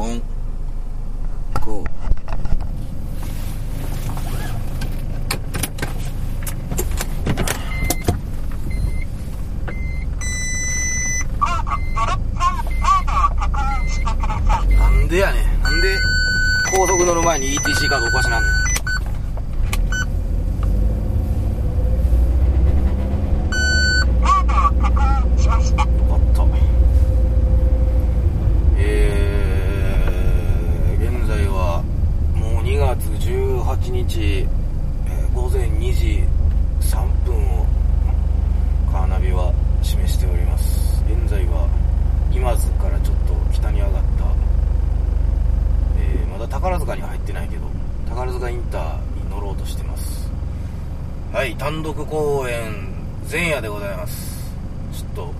[0.00, 0.22] 音
[1.60, 1.90] こう
[14.76, 15.62] なんでやねん。
[15.62, 15.98] なんで
[16.76, 18.60] 高速乗る前に ETC カードおかしなんねん
[25.50, 26.44] よかった
[28.78, 31.82] えー、現在は
[32.34, 34.46] もう2月18日、
[35.06, 36.24] えー午前2時
[36.80, 37.64] 3分を
[38.90, 41.68] カーナビは示しております現在は
[42.32, 44.00] 今津からちょっと北に上がった、
[45.98, 47.62] えーまだ宝塚には入ってないけど
[48.08, 50.30] 宝塚インターに乗ろうとしてます
[51.32, 52.88] はい単独公演
[53.30, 54.52] 前夜でございます
[54.92, 55.32] ちょっと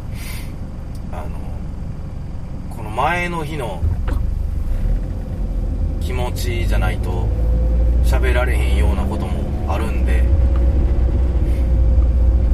[1.12, 1.30] あの
[2.76, 3.82] この前の日の
[6.00, 7.26] 気持ちじゃないと
[8.04, 10.22] 喋られへんようなこともあるんで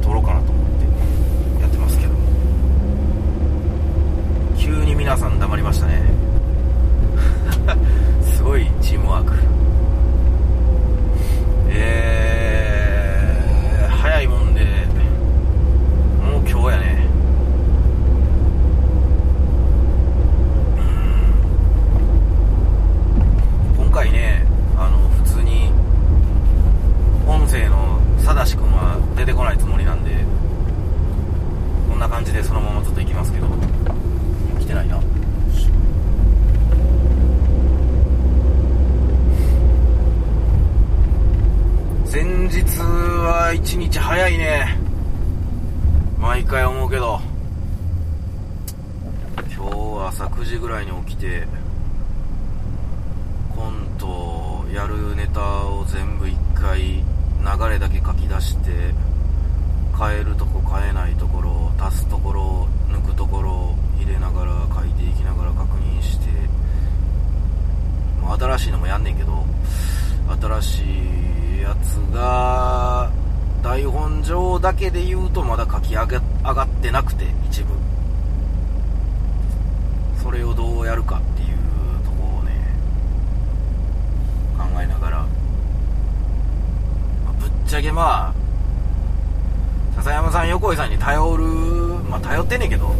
[0.01, 0.65] 撮ろうかなと思っ
[1.57, 2.13] てやってますけど。
[4.57, 6.01] 急に皆さん黙りましたね。
[8.21, 9.33] すごいチームワーク。
[11.69, 14.61] えー、早いもんで
[16.21, 17.07] もう今日やね
[23.77, 24.45] 今回ね
[24.75, 25.71] あの普通に
[27.27, 30.11] 音声のさだし君は出てこないつもりなんで
[31.89, 33.47] こんな感じでそのままずっと行きますけど
[34.59, 34.99] 来てないな
[42.11, 44.77] 前日は一日早いね
[46.19, 47.19] 毎回思うけど
[49.55, 51.47] 今日は朝9時ぐらいに起きて
[53.55, 57.03] コントやるネタを全部一回
[57.47, 58.93] 流れだけ書き出して
[59.97, 66.27] 変えるとこ変えないところ足すところ抜くところ入れながら書いていきながら確認して
[68.39, 69.45] 新しいのもやんねんけど
[70.41, 70.83] 新し
[71.59, 73.09] いやつが
[73.63, 77.73] 台本上だけで言うとまだ書き上げ上がってなくて一部。
[80.21, 81.57] それをどうやるかっていう
[82.03, 82.51] とこをね
[84.57, 85.25] 考えながら、
[87.67, 88.33] っちゃけまあ
[89.97, 91.43] 笹山さん横井さんに頼る
[92.09, 92.95] まあ頼ってんねんけど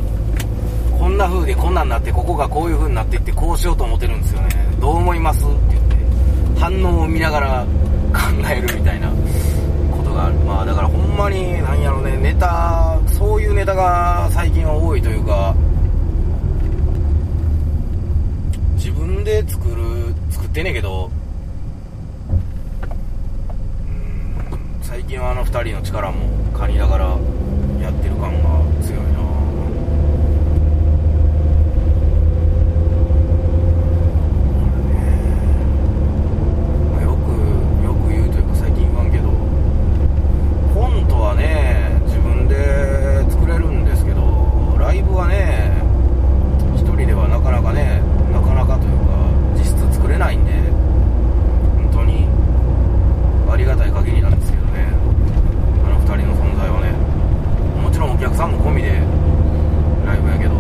[1.00, 4.50] こんな風でこんなんなってここがこういう風になっていってこうしようと思ってるんですよね。
[4.82, 5.46] どう思います？
[5.46, 5.96] って言って
[6.60, 7.66] 反応を見ながら
[8.12, 8.20] 考
[8.52, 9.10] えるみたいな
[9.90, 10.36] ことがある。
[10.40, 15.56] まあだからほんまになんやろうねネタそういうネタが最近は多いというか
[18.76, 21.10] 自分で作る作ってんねんけど
[23.88, 23.92] う
[24.77, 26.26] ん最近はあの2人の力も
[26.58, 27.06] 借りながら
[27.82, 29.20] やってる感が強いな
[36.94, 39.28] まあよくよく言うというか最近言わんけど
[40.74, 44.22] コントはね自分で作れるんですけど
[44.80, 45.84] ライブはね
[46.76, 49.04] 一人ではなかなかねなかなかというか
[49.60, 50.54] 実質作れないんで
[51.76, 52.26] 本当に
[53.52, 54.88] ありがたい限りなんですけどね
[55.86, 56.92] あの2人の存在はね
[57.82, 58.90] もちろんお客さんも込みで
[60.06, 60.52] ライブやけど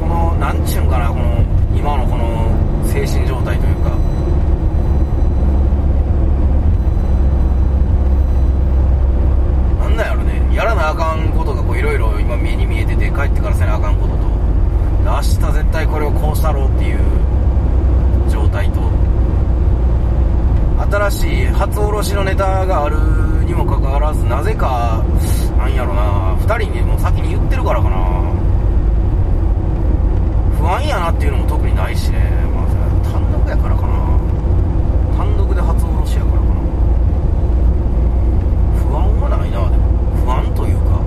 [0.00, 1.44] このなんちゅうんかなこの
[1.76, 2.50] 今のこの
[2.88, 3.90] 精神状態というか
[9.84, 14.34] なんなんやろねやらなあかんことがこういろいろ今目に見えてて帰ってからせなあかんことと
[15.04, 16.98] で明日絶対これをこうしたろうっていう
[18.30, 18.80] 状態と
[20.90, 22.96] 新しい初おろしのネタがある
[23.44, 25.04] にもかかわらずなぜか
[25.58, 27.96] なんやろな2人にもう先に言ってるからかな。
[30.58, 32.18] 不安やなっていうのも特にないしね、
[32.54, 32.66] まあ、
[33.12, 34.18] 単独やからかな。
[35.16, 36.54] 単独で初おろしやからかな。
[38.88, 39.84] 不安はないなでも。
[40.24, 41.00] 不安というか。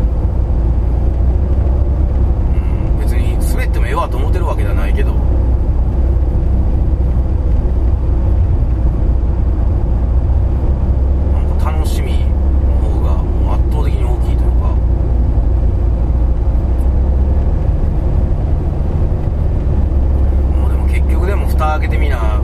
[2.54, 5.14] うん別に滑ってもええわと思ってるわけじゃないけど。
[11.34, 12.27] なんか楽しみ
[21.58, 22.40] 蓋開けてみな。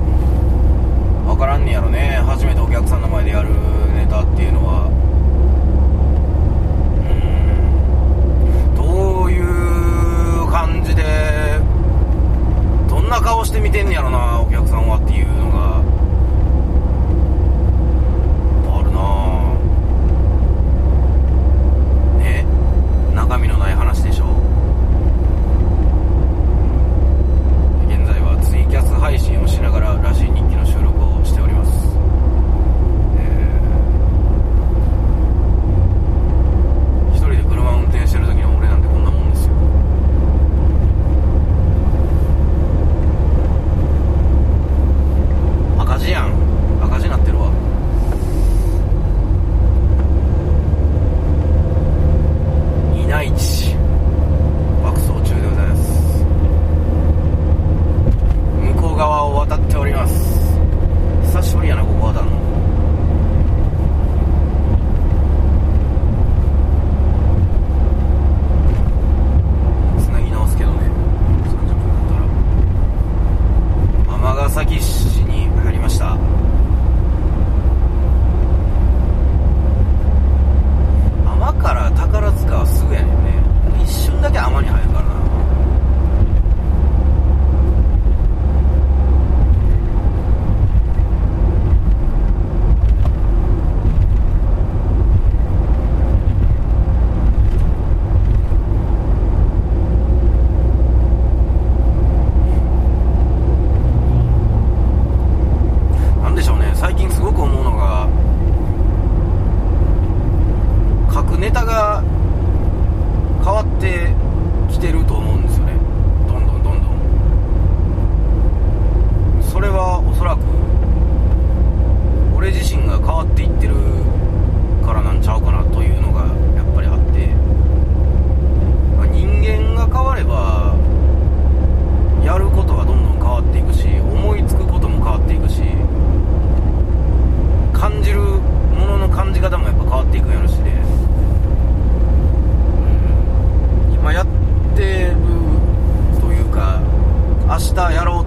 [1.28, 2.20] 分からんねやろね。
[2.26, 3.50] 初めてお客さんの前でやる
[3.96, 4.88] ネタっていうのは。
[8.72, 8.76] うん。
[8.76, 11.60] どういう感じで
[12.90, 15.73] どんな顔して見てんねやろなお客さんはっていうのが。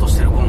[0.06, 0.45] 0,1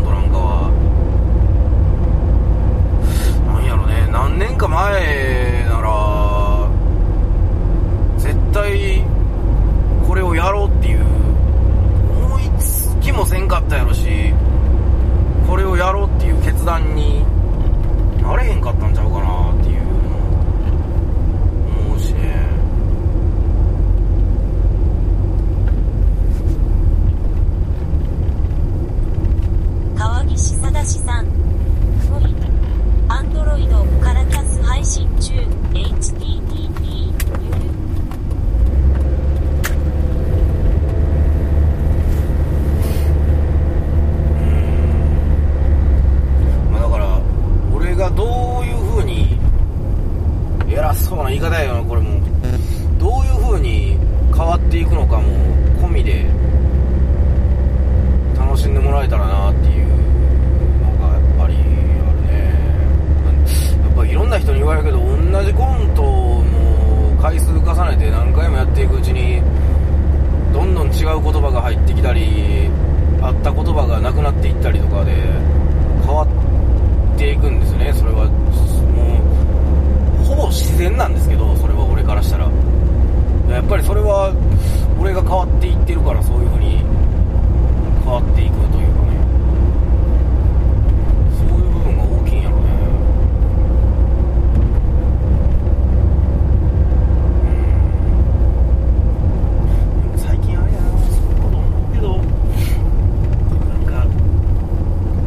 [72.18, 72.70] り
[73.22, 75.12] あった言葉がなくなっていったりとかで
[76.06, 76.28] 変わっ
[77.18, 77.94] ていくんですね。
[77.94, 79.22] それはも
[80.22, 82.50] うほぼ自然なんですけどそれは俺からしたら。
[83.50, 84.34] やっぱりそれは
[85.00, 86.84] 俺が変わっていってるからそういう風に
[88.04, 88.88] 変わっていくという
[91.72, 92.64] 部分が大きいんやろね
[100.14, 104.06] うん最近あれやなそういうこと思うけどなんか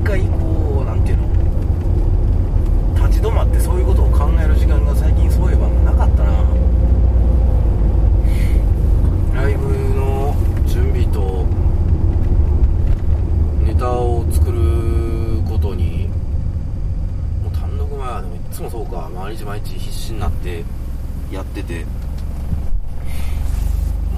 [0.02, 1.25] 一回こうなんていうの
[3.06, 6.30] 立ち止まってそういうことを考える時間が最近そういえばなかったな
[9.35, 10.35] ライブの
[10.66, 11.47] 準備と
[13.64, 14.61] ネタを作る
[15.49, 16.09] ことに
[17.42, 19.44] もう単独前はでもいつもそうか毎日
[20.11, 20.64] になって
[21.33, 21.85] やってて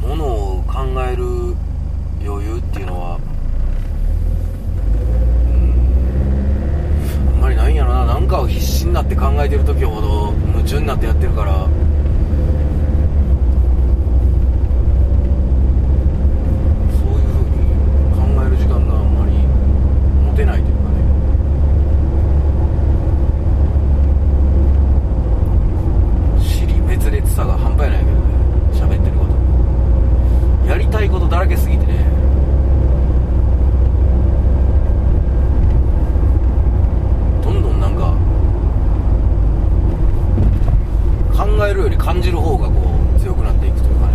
[0.01, 0.25] もの
[0.59, 1.25] を考える
[2.25, 3.19] 余裕っていうのは
[5.47, 5.53] うん
[7.35, 8.07] あんまりないんやろな。
[8.07, 11.63] なんかを必死になって考えてる時ほど夢中になってやってるからそう
[17.09, 17.57] いう風に
[18.15, 19.33] 考える時間があんまり
[20.27, 21.03] 持てないというかね
[26.41, 28.19] 尻滅裂さが半端やないけどね
[28.73, 29.33] 喋ってること
[30.69, 32.05] やりたいことだらけすぎてね
[37.43, 38.15] どんどんなんか
[41.37, 42.73] 考えるより感じる方がこ
[43.17, 44.13] う強くなっていくというかね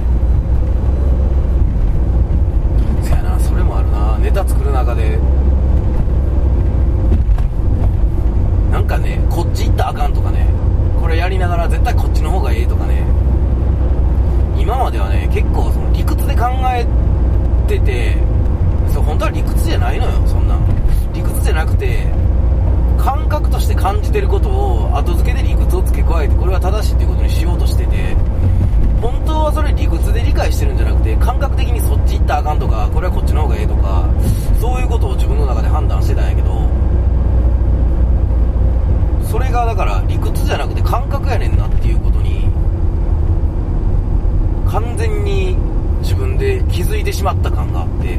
[3.03, 5.17] そやなそれもあるなネタ作る中で
[8.71, 10.47] なんかねこっち行ったらあかんとかね
[11.01, 13.03] これやりながら絶対こっちの方がええとかね
[14.57, 16.45] 今まではね結構その理屈で考
[16.79, 16.85] え
[17.67, 18.15] てて
[18.93, 20.65] そ本当は理屈じゃないのよそんなん
[21.13, 22.05] 理屈じゃなくて
[22.97, 28.15] 感覚として感じてることを後付けで理屈を付け加えてこれは正しいっていうことにしようとしてて
[29.01, 34.09] 本当はそれ理屈で理解してるんじゃなくて感覚的にそっち行ったらあかんとかこれはこっちの方がええとか
[34.59, 36.67] そういうことを自分の中で判断してたんやけど
[39.29, 42.47] それがだから理屈じゃなくて感覚やねんなっていうことに
[44.67, 45.55] 完全に
[46.07, 48.17] 自分で気づいてしまった感があって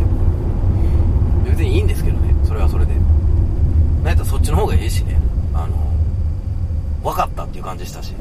[1.48, 2.34] 別にいいんですけどね。
[2.44, 2.92] それはそれで。
[2.94, 5.18] なんやったらそっちの方がええしね。
[5.54, 5.76] あの
[7.02, 8.12] 分かったっていう感じしたし。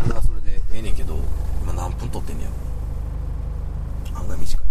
[0.00, 1.18] それはそれでええねんけど
[1.64, 2.50] 今何分撮ってんねや
[4.14, 4.66] ろ案外短い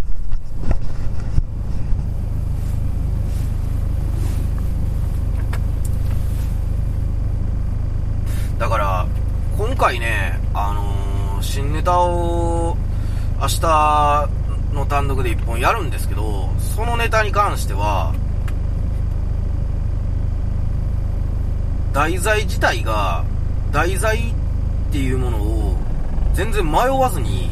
[8.58, 9.08] だから
[9.58, 12.78] 今回ねあのー新ネタを
[13.40, 14.30] 明日
[14.74, 18.14] の単独で1本やるんですけどそのネタに関しては
[21.94, 23.26] 題材自体が
[23.72, 24.34] 題材っ
[24.92, 25.78] ていうものを
[26.34, 27.50] 全然迷わずに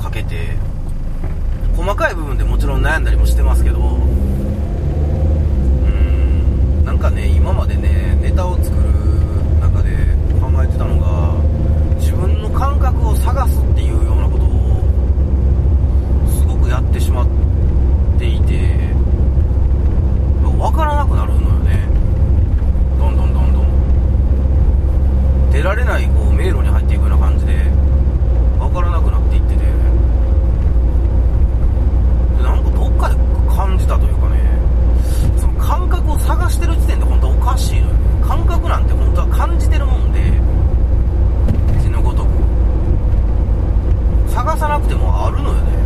[0.00, 0.56] かけて
[1.76, 3.84] 細かい部分でもちろん悩んだりもしてますけどうー
[5.92, 8.88] んなんかね今までねネタを作る
[9.60, 9.90] 中で
[10.40, 11.34] 考えてたのが
[11.98, 14.48] 自分の感覚を探すっていうようなことを
[16.26, 17.26] すごくやってしまっ
[18.18, 18.78] ていて
[20.42, 21.86] 分からなくなるのよね。
[22.98, 25.52] どんどんどんどん。
[25.52, 27.52] 出られないこう迷路に入っていくような感じで
[28.58, 29.60] 分からなくなっていってて。
[32.38, 33.14] でなんかどっかで
[33.54, 34.40] 感じたというかね
[35.36, 37.94] その感覚を探してる時点で本当はおかしいのよ
[38.26, 40.18] 感覚なんて本当は感じてるもんで
[41.80, 42.28] 字のごとく
[44.38, 45.77] 探さなくてもあるのよね。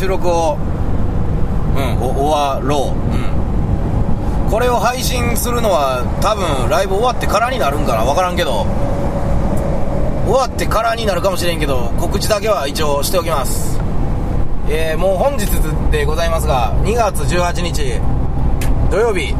[0.00, 0.56] 収録を
[1.76, 2.02] うん。
[2.02, 4.46] お終わろう。
[4.46, 4.50] うん。
[4.50, 8.04] これを配信するのは多分ライブ終わってからになるんかな。
[8.06, 8.64] 分からんけど。
[10.24, 13.78] 終わってからになるかもしれんけど告知だけは一応しておきます。
[14.70, 15.44] えー、もう本日
[15.90, 18.00] でございますが2月18日
[18.90, 19.34] 土曜日。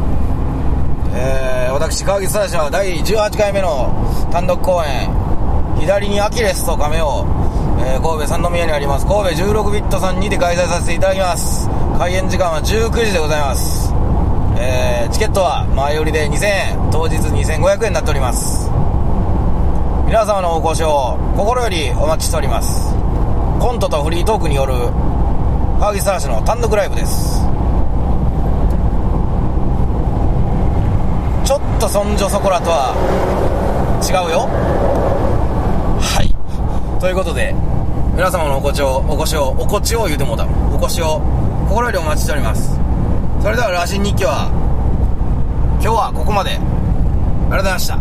[1.14, 5.08] えー、私川口正は第18回目の単独公演
[5.80, 7.24] 左にアキレスと亀を、
[7.82, 9.06] えー神戸三宮にあります。
[9.06, 11.68] 神戸16ビットさんにて開催させていただきます。
[11.98, 13.92] 開演時間は19時でございます、
[14.58, 16.90] えーチケットは前売りで2000円。
[16.90, 18.70] 当日2500円になっております。
[20.06, 22.94] 皆様のお越しを心よりお待ちしております。
[23.60, 24.74] コントとフリートークによる
[25.78, 27.40] 川口正の単独ライブです。
[31.44, 32.94] ちょっとそんじょそこらとは
[34.02, 34.48] 違うよ。
[36.00, 36.34] はい。
[37.00, 37.54] ということで
[38.12, 40.44] 皆様のお越しをお越しをお越しを言うてもうた。
[40.46, 41.20] お越しを
[41.68, 42.76] 心よりお待ちしております。
[43.40, 44.48] それでは羅針日記は
[45.80, 46.50] 今日はここまで。
[46.50, 47.98] ありがとうございました。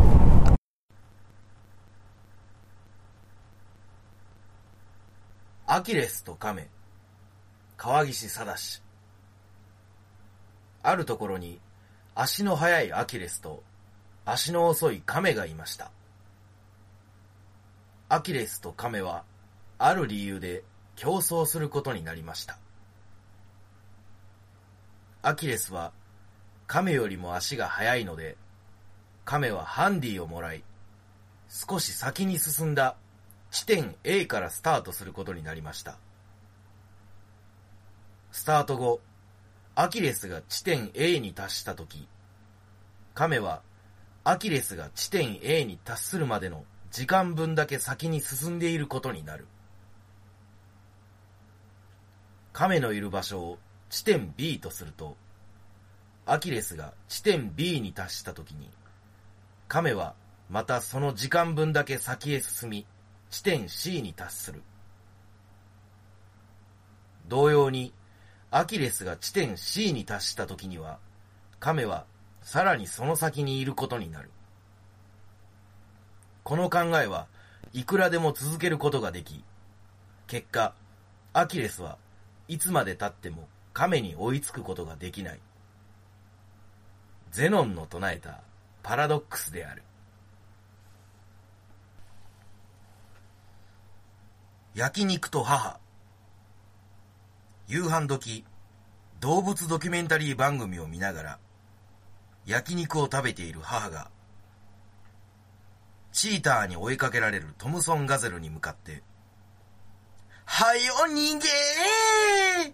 [5.67, 6.67] アキレスとカメ
[7.77, 8.81] 川岸貞
[10.81, 11.59] あるところに
[12.15, 13.61] 足の速いアキレスと
[14.25, 15.91] 足の遅いカメがいました。
[18.09, 19.23] アキレスとカメは
[19.79, 20.63] ある理由で
[20.95, 22.59] 競争することになりました。
[25.21, 25.93] アキレスは
[26.67, 28.38] カメよりも足が速いので、
[29.24, 30.63] カメはハンディをもらい、
[31.48, 32.95] 少し先に進んだ
[33.51, 35.98] 地点 A からスタートすることになりました。
[38.31, 39.00] スタート後、
[39.75, 42.07] アキレスが地点 A に達したとき、
[43.13, 43.62] カメは
[44.25, 49.48] アキレスが地点 A に達するまでの時間分だけ先に進んでいることになる。
[52.59, 53.57] カメのいる場所を
[53.89, 55.15] 地点 B とすると、
[56.25, 58.69] アキレスが地点 B に達したときに、
[59.69, 60.13] カメは
[60.49, 62.85] またその時間分だけ先へ進み、
[63.29, 64.61] 地点 C に達する。
[67.29, 67.93] 同様に、
[68.51, 71.00] アキレスが地点 C に達した時には、
[71.61, 72.03] カメは
[72.41, 74.31] さらにその先にいることになる。
[76.43, 77.27] この考えは
[77.72, 79.45] いくらでも続けることができ、
[80.27, 80.74] 結果、
[81.31, 81.98] アキレスは
[82.50, 85.40] いつまで経ってもカメに追いつくことができない。
[87.31, 88.42] ゼノンの唱えた
[88.81, 89.83] パラドックスである。
[94.74, 95.79] 焼肉と母。
[97.68, 98.44] 夕飯時、
[99.20, 101.40] 動物ドキュメンタリー番組を見ながら、
[102.48, 104.09] 焼肉を食べている母が、
[106.12, 109.03] チーターに追いかけられるトムソンガゼルに向かって、
[110.51, 112.74] はよ逃げー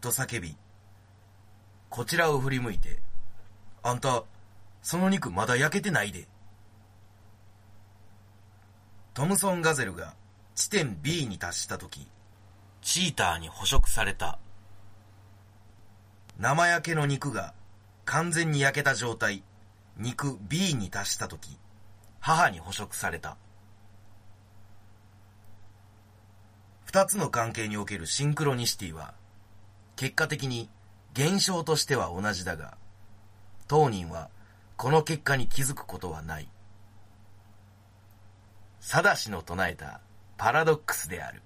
[0.00, 0.56] と叫び、
[1.90, 3.00] こちらを振り向いて、
[3.82, 4.22] あんた、
[4.80, 6.28] その肉まだ焼けてないで。
[9.12, 10.14] トムソンガゼルが
[10.54, 12.06] 地点 B に達した時、
[12.80, 14.38] チーターに捕食された。
[16.38, 17.54] 生焼けの肉が
[18.04, 19.42] 完全に焼けた状態、
[19.98, 21.58] 肉 B に達した時、
[22.20, 23.36] 母に捕食された。
[26.94, 29.14] 二つの関係におけるシンクロニシティは、
[29.96, 30.70] 結果的に
[31.12, 32.76] 現象としては同じだが、
[33.66, 34.30] 当人は
[34.76, 36.48] この結果に気づくことはない。
[38.78, 40.02] サダシの唱えた
[40.36, 41.42] パラドックスである。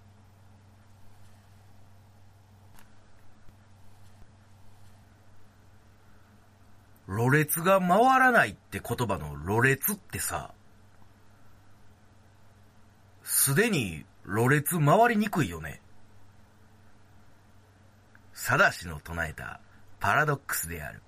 [7.07, 10.53] ろれつが回らないって言葉のろれつってさ、
[13.25, 15.81] すでにろれつ回りにくいよね。
[18.35, 19.59] サダシの唱えた
[20.01, 21.01] パラドックスである。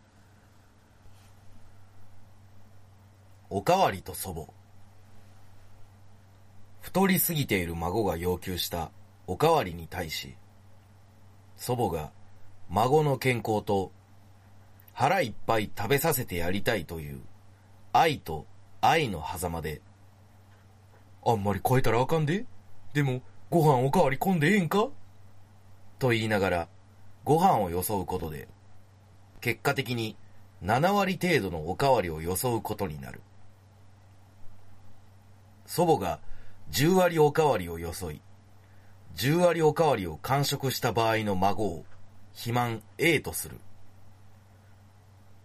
[3.51, 4.51] おかわりと祖母。
[6.81, 8.91] 太りすぎている孫が要求した
[9.27, 10.35] おかわりに対し、
[11.59, 12.13] 祖母が
[12.71, 13.93] 孫の健康と
[14.95, 17.21] 腹いっぱい食べさせてやりたいという
[17.93, 18.47] 愛と
[18.81, 19.83] 愛の狭間で、
[21.23, 22.47] あんまり超えたらあかんで
[22.93, 24.89] でもご飯おかわり込んでええんか？
[25.99, 26.69] と言いながら
[27.25, 28.49] ご飯を装うことで、
[29.41, 30.17] 結果的に
[30.65, 33.21] 7割程度のおかわりを装うことになる。
[35.67, 36.19] 祖母が
[36.73, 38.21] 10割おかわりを装い、
[39.17, 41.85] 10割おかわりを完食した場合の孫を
[42.33, 43.57] 肥満 A とする。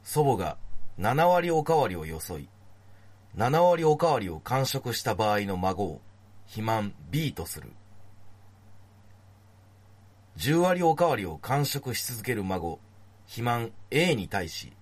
[0.03, 0.57] 祖母が
[0.99, 2.47] 7割おかわりを装い、
[3.37, 6.01] 7割おかわりを完食した場合の孫を
[6.45, 7.71] 肥満 B とする。
[10.37, 12.79] 10割おかわりを完食し続ける孫、
[13.25, 14.73] 肥満 A に対し、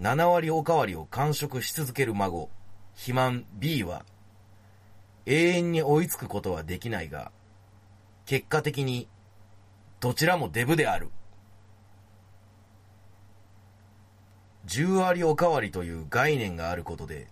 [0.00, 2.50] 7割おかわりを完食し続ける孫、
[2.94, 4.04] 肥満 B は、
[5.26, 7.32] 永遠に追いつくことはできないが、
[8.26, 9.08] 結果的に、
[10.00, 11.10] どちらもデブである。
[14.66, 17.28] 10割おかわりという概念があることで、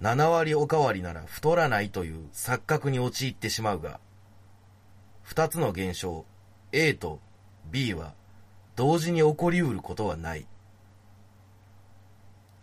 [0.00, 3.98] 7割おかわりなら太らないという錯覚に陥ってしまうが、
[5.22, 6.24] 二つの現象
[6.72, 7.20] A と
[7.70, 8.14] B は
[8.76, 10.46] 同時に起こりうることはない。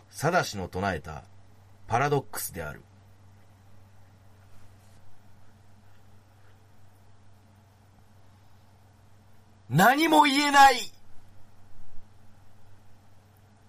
[0.10, 1.24] サダシの唱えた
[1.88, 2.82] パラドックスである。
[9.69, 10.76] 何も言えない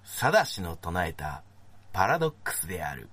[0.05, 1.43] サダシの唱えた
[1.95, 3.09] パラドックスである。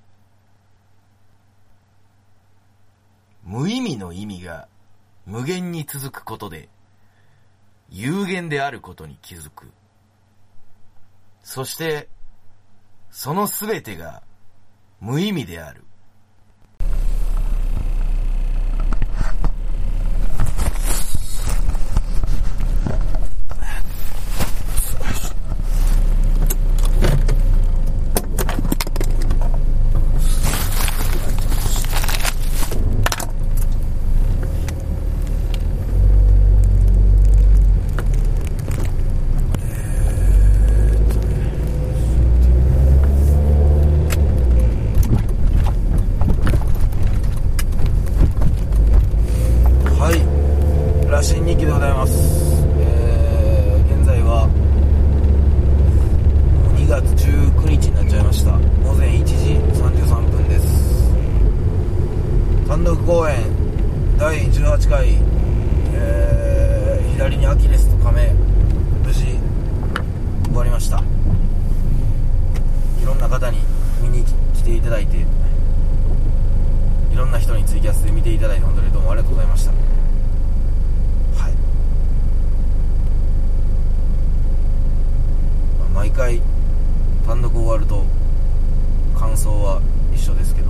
[3.44, 4.68] 無意味の意味が
[5.26, 6.70] 無限に続くことで
[7.90, 9.72] 有限であることに気づく。
[11.44, 12.08] そして、
[13.10, 14.24] そのすべてが
[15.00, 15.84] 無意味である。
[50.02, 50.18] はい、
[51.12, 52.66] 羅針日記でございます。
[52.80, 54.50] えー、現在は
[56.76, 58.54] 2月19日になっちゃいました。
[58.84, 59.34] 午前1時
[59.80, 61.12] 33分です。
[62.68, 63.44] 単独公演
[64.18, 65.10] 第18回、
[65.94, 68.34] えー、左にアキレスと亀、
[69.06, 69.38] 無事
[70.46, 70.98] 終わりました。
[70.98, 71.02] い
[73.06, 73.60] ろんな方に
[74.02, 74.24] 見に
[74.56, 75.26] 来ていただいて、い
[77.16, 79.72] ろんな人にツイキャスで見ていただいて本当にどうもありがとうございました。
[79.72, 79.78] は
[81.50, 81.54] い。
[85.80, 86.40] まあ毎回
[87.26, 88.06] 単独終わると
[89.18, 89.82] 感想は
[90.14, 90.70] 一緒ですけど、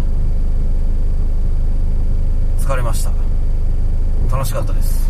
[2.58, 3.12] 疲れました。
[4.32, 5.01] 楽しかったです。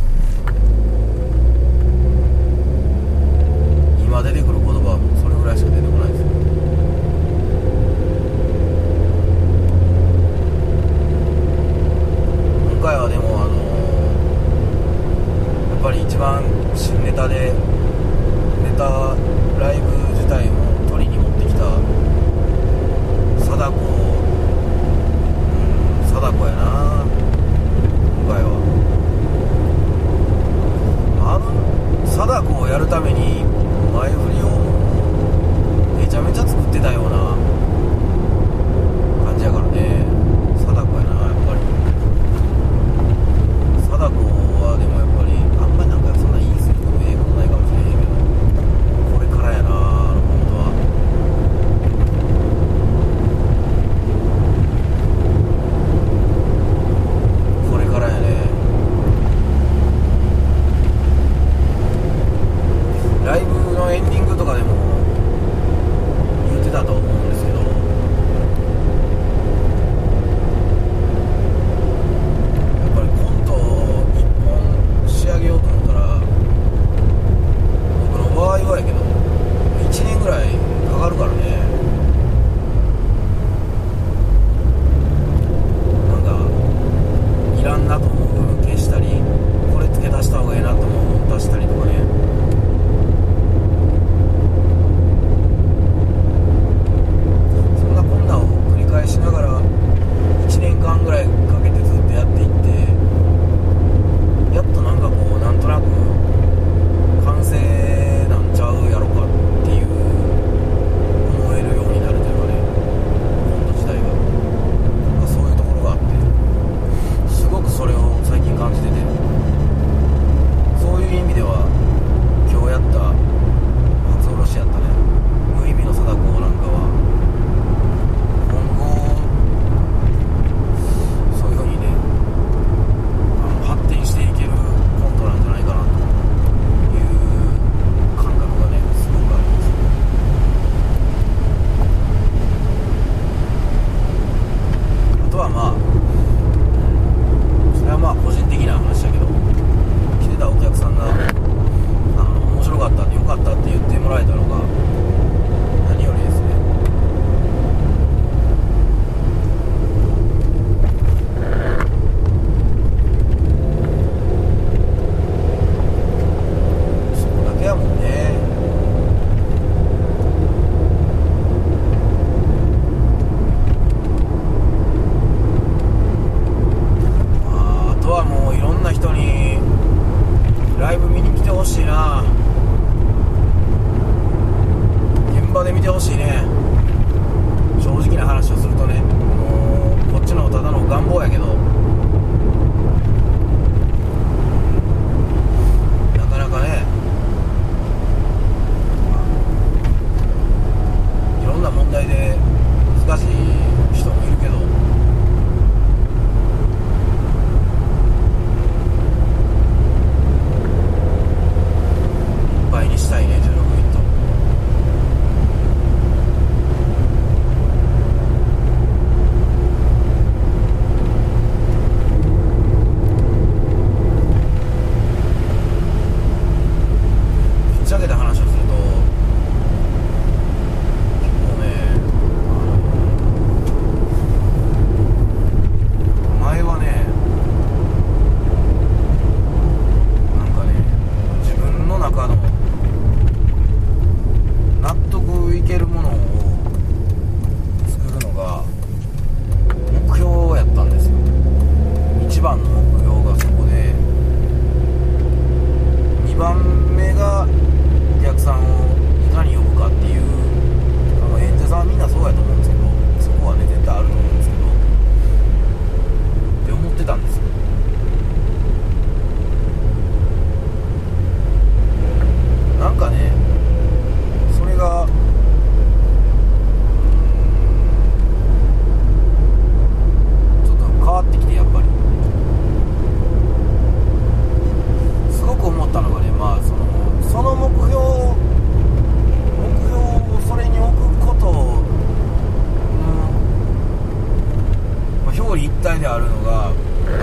[295.58, 296.72] 体であるのがあ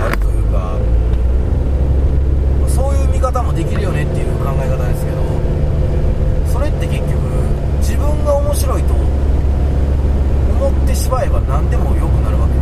[0.09, 0.77] るというか
[2.69, 5.17] そういう見方もできるよねっていう考え方ですけど
[6.53, 7.09] それって結局
[7.79, 12.58] 自分が面白いと思ってしまえば何でも良くなるわけ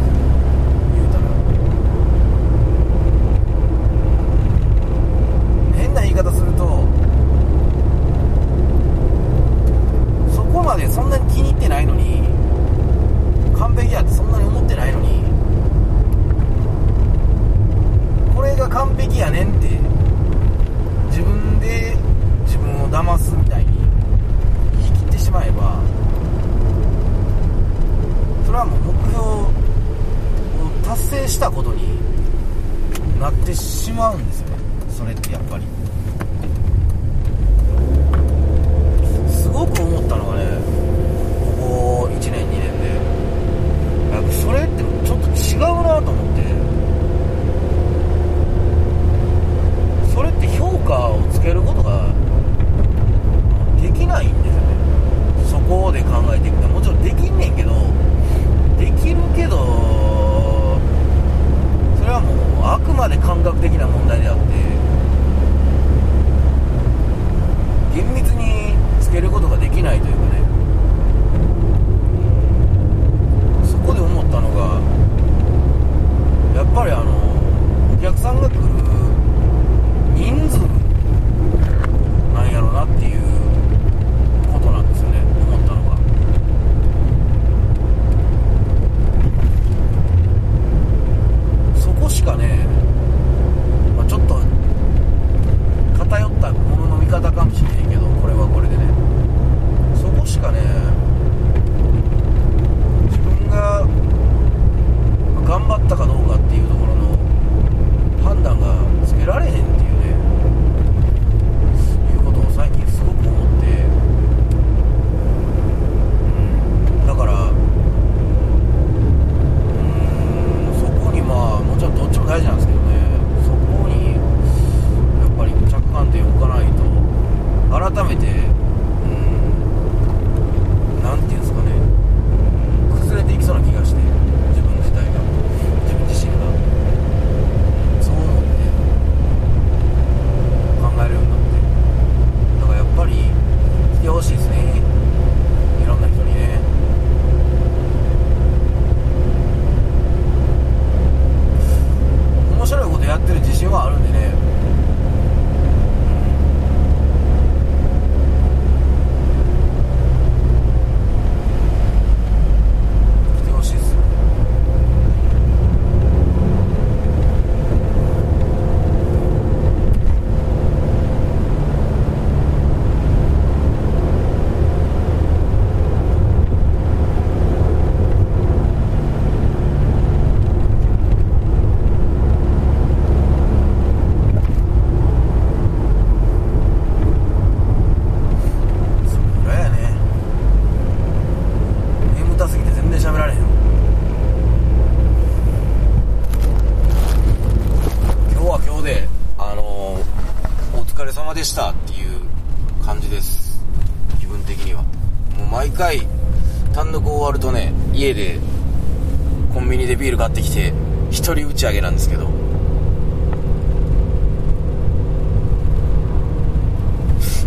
[211.58, 212.28] ち上げなんですけど。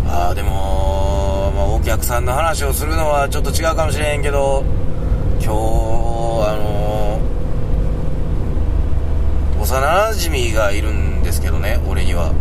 [0.05, 4.65] ああでも、まあ、お客さんの話をするのはちょっと違うかもしれへんけど
[5.41, 7.21] 今日あの
[9.61, 12.33] 幼なじみがいるんですけどね俺には。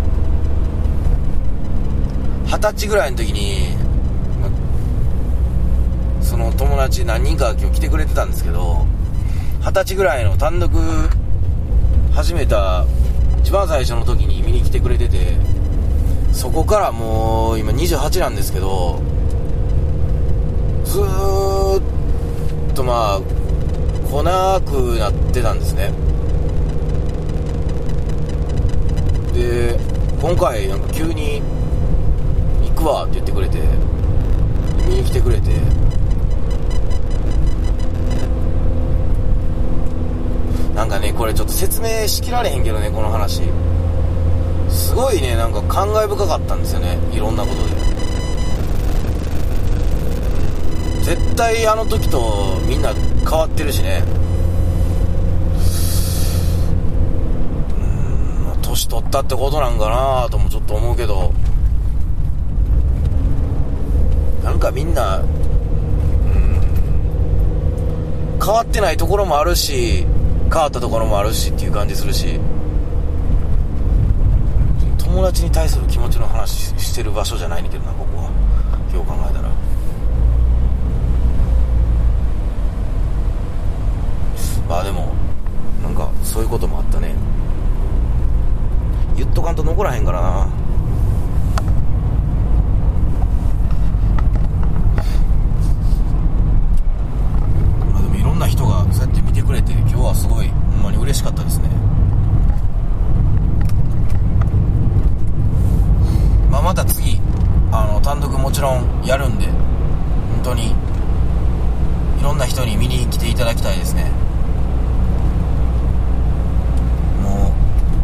[2.46, 3.76] 二十歳ぐらいの時に
[6.20, 8.84] その友達何人か今日来てくれてたんですけど
[9.60, 10.72] 二十歳ぐらいの単独
[12.12, 12.84] 始めた
[13.40, 15.36] 一番最初の時に見に来てくれてて
[16.32, 19.00] そこからもう今28なんですけど
[20.84, 21.80] ずー
[22.72, 23.20] っとまあ
[24.10, 25.92] 来なくなってたんですね。
[29.32, 29.78] で
[30.20, 31.40] 今回なんか急に
[32.62, 33.58] 「行くわ」って言ってくれて
[34.88, 35.50] 見に来てくれて
[40.74, 43.42] なんかねこれちょっと説明しきられへんけどねこの話。
[44.68, 47.54] すごいねなんか感慨深かったんですよねいろんなこと
[51.04, 51.14] で。
[51.16, 54.02] 絶対あの時とみんな変わってるしね。
[58.54, 61.32] うん、年取ったってことなんかなともちょっと思うけど。
[64.44, 65.26] なんかみんな、うん、
[68.42, 70.06] 変わってないところもあるし
[70.52, 72.40] 変わったところもあるしっていう感じするし
[74.98, 78.30] 友達に対する気持ちの話してる場所じゃないねんけどなここは。
[78.92, 79.48] 今日考えたら。
[84.68, 85.12] まあでも
[85.82, 87.14] なんかそういうこともあったね。
[89.16, 90.28] 言っとかんと残らへんからな。
[97.92, 99.19] まあでもいろんな人がそうやって
[99.50, 101.68] くれて今日はすごいほんまに嬉しかったですね。
[106.48, 107.20] まあまた次
[107.72, 110.74] あの単独もちろんやるんで本当にい
[112.22, 114.12] ろんな人に見に来ていただきたいですね。
[117.20, 117.52] も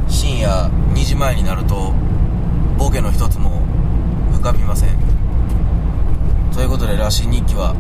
[0.09, 1.93] う深夜2時前になると
[2.77, 3.63] ボケの一つも
[4.33, 4.99] 浮かびません。
[6.53, 7.77] ということで羅針日記は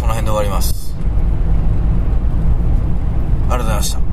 [0.00, 0.79] この辺で終わります。
[3.50, 4.09] ありがとうございました。